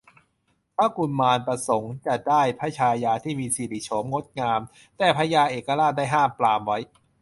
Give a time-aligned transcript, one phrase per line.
[0.75, 4.61] พระกุมารประสงค์จะได้พระชายาที่มีสิริโฉมงดงาม
[4.97, 6.77] แต่พญาเอกราชได้ห้ามปรามไว้